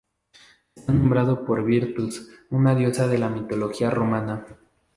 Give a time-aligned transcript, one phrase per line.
[0.75, 4.47] Está nombrado por Virtus, una diosa de la mitología romana.